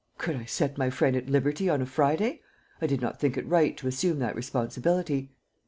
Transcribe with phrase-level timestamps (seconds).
[0.17, 2.41] Could I set my friend at liberty on a Friday?
[2.81, 5.35] I did not think it right to assume that responsibility.